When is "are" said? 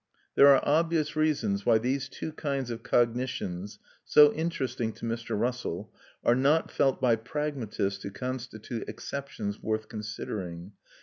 0.47-0.67, 6.23-6.33